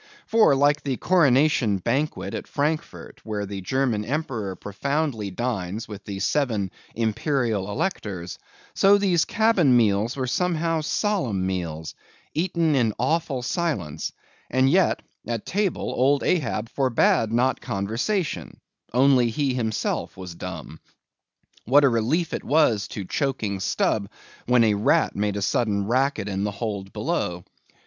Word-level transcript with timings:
For, 0.25 0.55
like 0.55 0.81
the 0.81 0.97
Coronation 0.97 1.77
banquet 1.77 2.33
at 2.33 2.47
Frankfort, 2.47 3.21
where 3.23 3.45
the 3.45 3.61
German 3.61 4.03
Emperor 4.03 4.55
profoundly 4.55 5.29
dines 5.29 5.87
with 5.87 6.05
the 6.05 6.17
seven 6.19 6.71
Imperial 6.95 7.69
Electors, 7.69 8.39
so 8.73 8.97
these 8.97 9.25
cabin 9.25 9.77
meals 9.77 10.17
were 10.17 10.25
somehow 10.25 10.81
solemn 10.81 11.45
meals, 11.45 11.93
eaten 12.33 12.73
in 12.73 12.95
awful 12.97 13.43
silence; 13.43 14.11
and 14.49 14.71
yet 14.71 15.03
at 15.27 15.45
table 15.45 15.93
old 15.95 16.23
Ahab 16.23 16.69
forbade 16.69 17.31
not 17.31 17.61
conversation; 17.61 18.59
only 18.93 19.29
he 19.29 19.53
himself 19.53 20.17
was 20.17 20.33
dumb. 20.33 20.79
What 21.65 21.83
a 21.83 21.89
relief 21.89 22.33
it 22.33 22.43
was 22.43 22.87
to 22.87 23.05
choking 23.05 23.59
Stubb, 23.59 24.09
when 24.47 24.63
a 24.63 24.73
rat 24.73 25.15
made 25.15 25.37
a 25.37 25.43
sudden 25.43 25.85
racket 25.85 26.27
in 26.27 26.43
the 26.43 26.49
hold 26.49 26.91
below. 26.91 27.45